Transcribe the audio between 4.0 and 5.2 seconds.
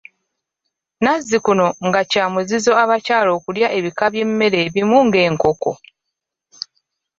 by'emmere ebimu nga